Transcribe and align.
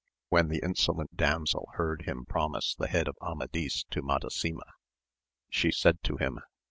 When 0.29 0.47
the 0.47 0.61
insolent 0.63 1.15
damsel 1.15 1.69
heard 1.75 2.05
him 2.07 2.25
promise 2.25 2.73
the 2.73 2.87
head 2.87 3.07
of 3.07 3.15
Amadis 3.21 3.83
to 3.91 4.01
Madasima, 4.01 4.65
she 5.47 5.69
said 5.71 6.01
to 6.05 6.17
him. 6.17 6.39